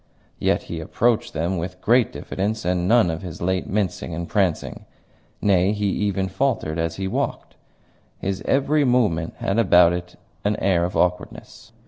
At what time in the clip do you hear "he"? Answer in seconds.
0.63-0.79, 5.73-5.85, 6.95-7.07